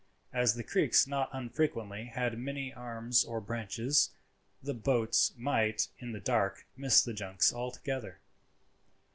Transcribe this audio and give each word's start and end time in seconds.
As 0.33 0.55
the 0.55 0.63
creeks 0.63 1.05
not 1.05 1.29
unfrequently 1.31 2.05
had 2.05 2.35
many 2.35 2.73
arms 2.73 3.23
or 3.23 3.39
branches, 3.39 4.09
the 4.63 4.73
boats 4.73 5.31
might, 5.37 5.89
in 5.99 6.11
the 6.11 6.19
dark, 6.19 6.65
miss 6.75 7.03
the 7.03 7.13
junks 7.13 7.53
altogether. 7.53 8.17